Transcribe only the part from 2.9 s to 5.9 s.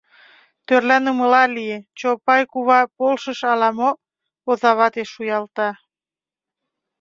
полшыш ала мо,— озавате шуялта.